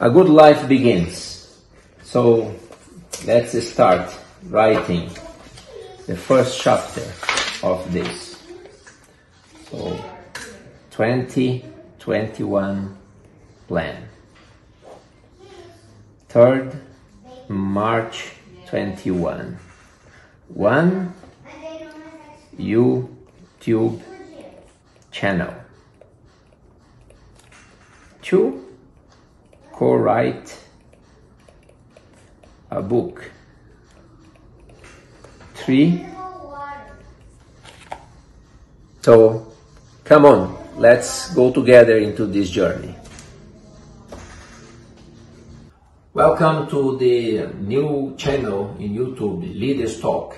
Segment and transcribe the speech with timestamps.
[0.00, 1.56] A good life begins.
[2.02, 2.52] So
[3.24, 4.12] let's start
[4.48, 5.10] writing
[6.06, 7.02] the first chapter
[7.62, 8.42] of this.
[9.70, 9.96] So
[10.90, 12.98] 2021
[13.68, 14.08] plan.
[16.28, 16.76] 3rd
[17.48, 18.32] March
[18.66, 19.56] 21.
[20.48, 21.14] One
[22.58, 24.00] YouTube
[25.12, 25.54] channel.
[28.28, 28.62] Two,
[29.72, 30.54] co-write
[32.70, 33.24] a book.
[35.54, 36.04] Three,
[39.00, 39.50] so
[40.04, 42.94] come on, let's go together into this journey.
[46.12, 50.36] Welcome to the new channel in YouTube, Leaders Talk.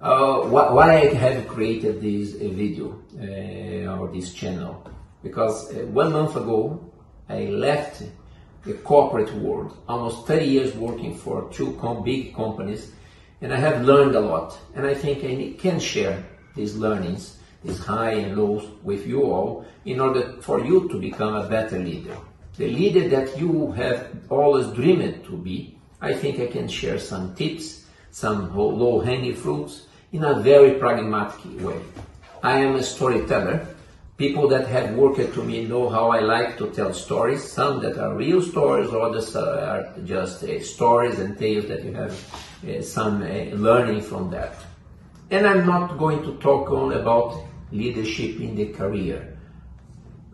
[0.00, 4.84] Uh, why I have created this uh, video uh, or this channel?
[5.22, 6.88] Because uh, one month ago
[7.28, 8.02] I left
[8.64, 11.72] the corporate world, almost 30 years working for two
[12.04, 12.92] big companies,
[13.40, 14.58] and I have learned a lot.
[14.74, 19.64] And I think I can share these learnings, these high and lows, with you all
[19.84, 22.16] in order for you to become a better leader.
[22.56, 27.34] The leader that you have always dreamed to be, I think I can share some
[27.34, 31.80] tips, some low hanging fruits in a very pragmatic way.
[32.42, 33.71] I am a storyteller.
[34.22, 37.98] People that have worked to me know how I like to tell stories, some that
[37.98, 42.14] are real stories, others are just uh, stories and tales that you have
[42.62, 44.54] uh, some uh, learning from that.
[45.32, 47.36] And I'm not going to talk only about
[47.72, 49.36] leadership in the career.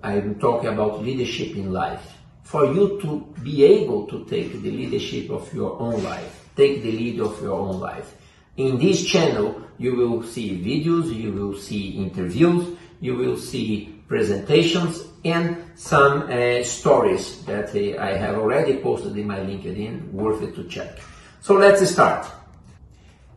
[0.03, 2.13] I'm talking about leadership in life.
[2.43, 6.93] For you to be able to take the leadership of your own life, take the
[6.93, 8.15] lead of your own life.
[8.59, 15.05] In this channel, you will see videos, you will see interviews, you will see presentations
[15.25, 20.55] and some uh, stories that uh, I have already posted in my LinkedIn, worth it
[20.57, 20.99] to check.
[21.41, 22.27] So let's start.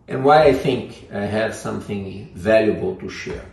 [0.08, 3.46] And why I think I have something valuable to share.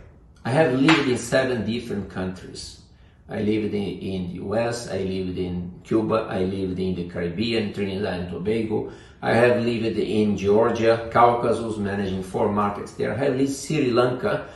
[0.45, 2.81] I have lived in seven different countries.
[3.29, 7.73] I lived in, in the US, I lived in Cuba, I lived in the Caribbean,
[7.73, 8.91] Trinidad and Tobago,
[9.21, 13.13] I have lived in Georgia, Caucasus, managing four markets there.
[13.13, 14.47] I have lived Sri Lanka.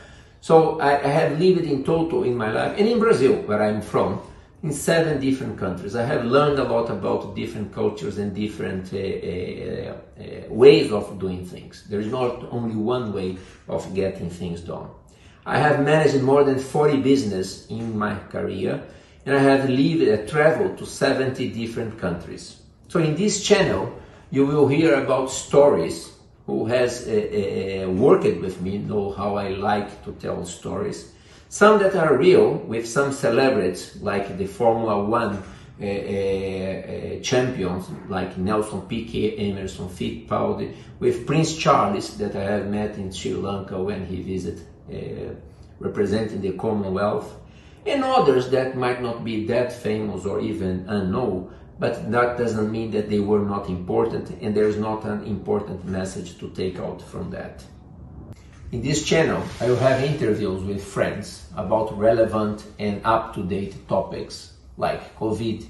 [0.44, 3.80] So I, I have lived in total in my life, and in Brazil, where I'm
[3.80, 4.20] from,
[4.62, 5.96] in seven different countries.
[5.96, 11.18] I have learned a lot about different cultures and different uh, uh, uh, ways of
[11.18, 11.84] doing things.
[11.88, 13.38] There is not only one way
[13.68, 14.90] of getting things done.
[15.46, 18.82] I have managed more than 40 business in my career,
[19.24, 22.60] and I have lived and traveled to 70 different countries.
[22.88, 23.98] So in this channel,
[24.30, 26.12] you will hear about stories.
[26.46, 31.12] Who has uh, uh, worked with me know how I like to tell stories.
[31.48, 35.42] Some that are real with some celebrities like the Formula One
[35.80, 42.96] uh, uh, champions like Nelson Piquet, Emerson Fittipaldi, with Prince Charles that I have met
[42.96, 45.34] in Sri Lanka when he visited uh,
[45.80, 47.34] representing the Commonwealth,
[47.86, 52.90] and others that might not be that famous or even unknown, but that doesn't mean
[52.92, 57.30] that they were not important and there's not an important message to take out from
[57.30, 57.64] that.
[58.72, 65.16] In this channel, I will have interviews with friends about relevant and up-to-date topics like
[65.16, 65.66] COVID,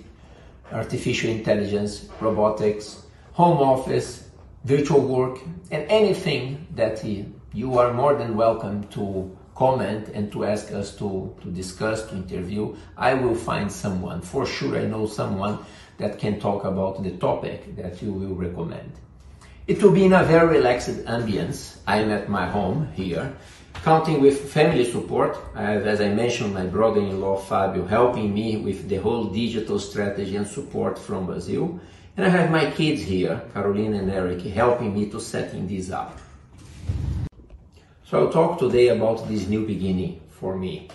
[0.72, 4.28] artificial intelligence, robotics, home office,
[4.64, 5.38] virtual work,
[5.70, 11.34] and anything that you are more than welcome to comment and to ask us to,
[11.42, 12.74] to discuss, to interview.
[12.96, 14.20] I will find someone.
[14.20, 15.58] For sure, I know someone
[15.98, 18.92] that can talk about the topic that you will recommend.
[19.66, 21.78] It will be in a very relaxed ambience.
[21.86, 23.34] I am at my home here,
[23.82, 25.38] counting with family support.
[25.54, 30.36] I have, as I mentioned, my brother-in-law Fabio helping me with the whole digital strategy
[30.36, 31.80] and support from Brazil.
[32.16, 36.18] And I have my kids here, Caroline and Eric, helping me to setting this up.
[38.04, 40.90] So I'll talk today about this new beginning for me.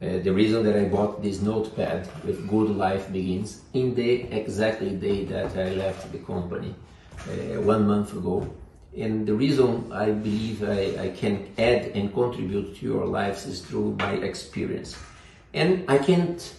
[0.00, 4.90] Uh, the reason that I bought this notepad with Good Life Begins in the exactly
[4.90, 6.72] day that I left the company
[7.26, 8.48] uh, one month ago.
[8.96, 13.60] And the reason I believe I, I, can add and contribute to your lives is
[13.60, 14.96] through my experience.
[15.52, 16.54] And I can't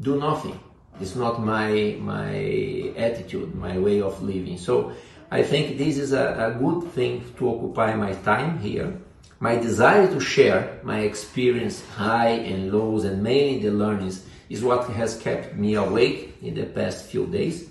[0.00, 0.58] do nothing.
[1.00, 4.58] It's not my, my attitude, my way of living.
[4.58, 4.92] So
[5.30, 9.00] I think this is a, a good thing to occupy my time here
[9.40, 14.88] my desire to share my experience, high and lows, and mainly the learnings, is what
[14.90, 17.68] has kept me awake in the past few days.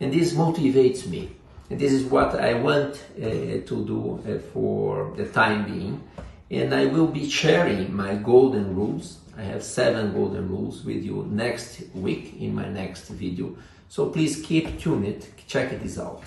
[0.00, 1.30] And this motivates me.
[1.70, 6.02] And this is what I want uh, to do uh, for the time being.
[6.50, 9.18] And I will be sharing my golden rules.
[9.36, 13.56] I have seven golden rules with you next week in my next video.
[13.88, 16.24] So please keep tuned, check this out.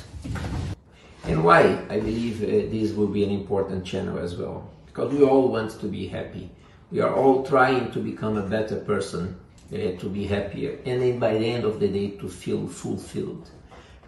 [1.26, 4.70] And why I believe uh, this will be an important channel as well.
[4.98, 6.50] Because we all want to be happy.
[6.90, 9.40] We are all trying to become a better person,
[9.72, 13.48] uh, to be happier, and then by the end of the day to feel fulfilled.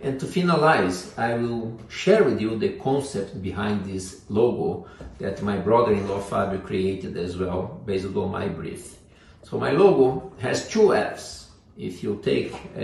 [0.01, 4.88] And to finalize, I will share with you the concept behind this logo
[5.19, 8.97] that my brother-in-law Fabio created as well, based on my brief.
[9.44, 11.51] So my logo has two F's.
[11.77, 12.80] If you take uh,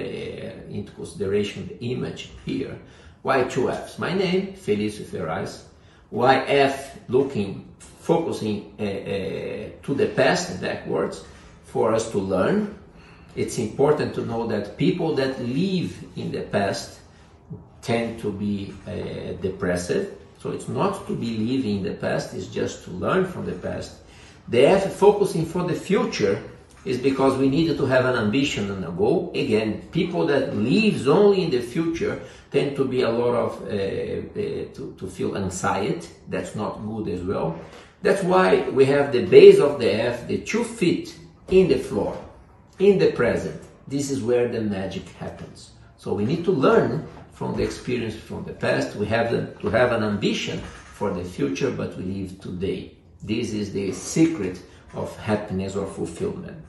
[0.69, 2.77] into consideration the image here,
[3.23, 3.97] why two F's?
[3.97, 5.63] My name, Felicio Ferraz.
[6.11, 7.67] Why F, looking,
[8.05, 8.87] focusing uh, uh,
[9.85, 11.25] to the past backwards,
[11.75, 12.73] for us to learn.
[13.35, 16.99] It's important to know that people that live in the past
[17.81, 20.15] tend to be uh, depressive.
[20.39, 23.57] So it's not to be living in the past, it's just to learn from the
[23.67, 23.97] past.
[24.47, 26.41] The F focusing for the future
[26.85, 29.31] is because we need to have an ambition and a goal.
[29.35, 33.65] Again, people that lives only in the future tend to be a lot of, uh,
[33.65, 36.07] uh, to, to feel anxiety.
[36.29, 37.59] That's not good as well.
[38.05, 41.17] That's why we have the base of the F, the two feet
[41.49, 42.15] in the floor,
[42.77, 43.59] in the present.
[43.87, 45.71] This is where the magic happens.
[45.97, 48.95] So we need to learn from the experience from the past.
[48.95, 52.91] We have to have an ambition for the future, but we live today.
[53.23, 54.61] This is the secret
[54.93, 56.63] of happiness or fulfillment.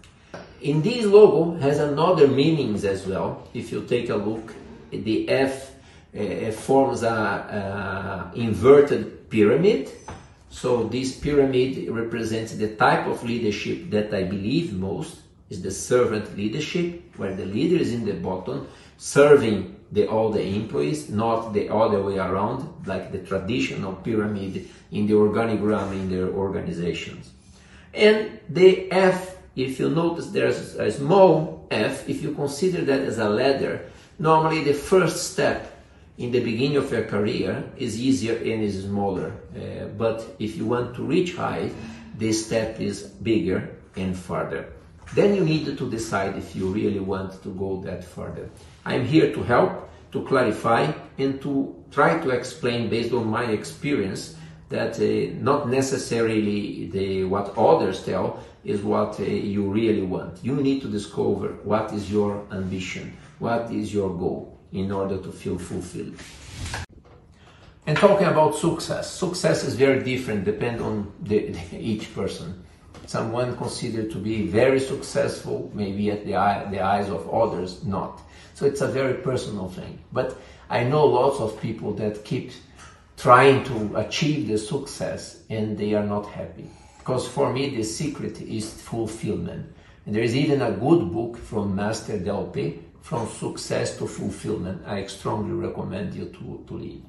[0.62, 3.46] In this logo has another meanings as well.
[3.52, 4.54] If you take a look,
[4.90, 5.74] the F
[6.18, 9.90] uh, forms a, a inverted pyramid.
[10.50, 15.20] So this pyramid represents the type of leadership that I believe most
[15.50, 18.66] is the servant leadership, where the leader is in the bottom,
[18.98, 25.06] serving the, all the employees, not the other way around, like the traditional pyramid in
[25.06, 27.30] the organigram in their organizations.
[27.94, 33.18] And the F, if you notice there's a small F, if you consider that as
[33.18, 33.86] a ladder,
[34.18, 35.75] normally the first step
[36.18, 39.32] in the beginning of your career is easier and is smaller.
[39.54, 41.70] Uh, but if you want to reach high,
[42.16, 44.72] this step is bigger and farther.
[45.14, 48.48] Then you need to decide if you really want to go that further.
[48.84, 54.36] I'm here to help, to clarify, and to try to explain based on my experience
[54.68, 60.42] that uh, not necessarily the, what others tell is what uh, you really want.
[60.42, 65.32] You need to discover what is your ambition, what is your goal in order to
[65.32, 66.14] feel fulfilled.
[67.86, 72.64] And talking about success, success is very different depending on the, each person
[73.06, 78.20] someone considered to be very successful, maybe at the, eye, the eyes of others, not.
[78.54, 79.98] So it's a very personal thing.
[80.12, 80.36] But
[80.68, 82.52] I know lots of people that keep
[83.16, 86.68] trying to achieve the success and they are not happy.
[86.98, 89.72] Because for me, the secret is fulfillment.
[90.04, 94.82] And there is even a good book from Master Delpe, From Success to Fulfillment.
[94.84, 97.04] I strongly recommend you to, to read.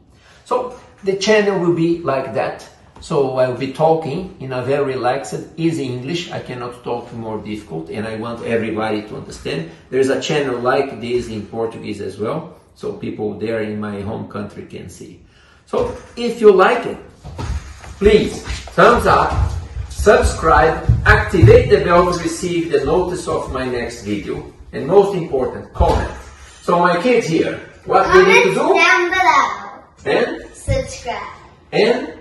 [0.46, 2.70] So the channel will be like that.
[3.02, 6.32] So I will be talking in a very relaxed, easy English.
[6.32, 9.72] I cannot talk more difficult and I want everybody to understand.
[9.90, 12.60] There's a channel like this in Portuguese as well.
[12.76, 15.26] So people there in my home country can see.
[15.66, 17.00] So if you like it,
[17.98, 18.44] please
[18.78, 19.34] thumbs up,
[19.90, 24.54] subscribe, activate the bell to receive the notice of my next video.
[24.74, 26.12] And most important, comment.
[26.62, 28.74] So my kids here, what Comment they need to do?
[28.74, 29.46] down below.
[30.06, 31.24] And, Subscribe.
[31.72, 32.14] and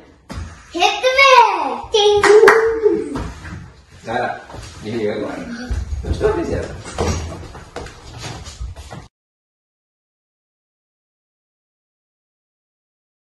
[0.72, 1.90] Hit the bell.
[1.92, 3.20] Ding.
[4.08, 4.38] Ah,
[4.84, 5.36] e agora?
[6.04, 6.68] Não estou dizendo.